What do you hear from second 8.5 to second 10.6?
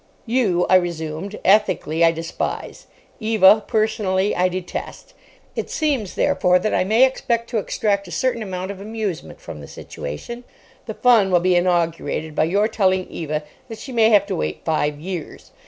of amusement from the situation.